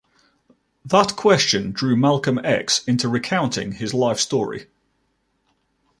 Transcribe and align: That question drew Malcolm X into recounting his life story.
That 0.83 1.15
question 1.15 1.73
drew 1.73 1.95
Malcolm 1.95 2.39
X 2.43 2.83
into 2.85 3.07
recounting 3.07 3.73
his 3.73 3.93
life 3.93 4.17
story. 4.19 4.65